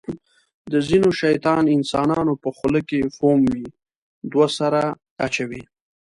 د 0.71 0.73
ځینو 0.87 1.09
شیطان 1.21 1.63
انسانانو 1.77 2.33
په 2.43 2.49
خوله 2.57 2.81
کې 2.89 2.99
فوم 3.15 3.39
وي. 3.51 3.65
دوه 4.31 4.47
سره 4.57 4.81
اچوي. 5.25 5.63